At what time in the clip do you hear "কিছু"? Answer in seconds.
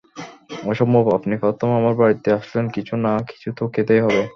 2.69-2.93, 3.29-3.49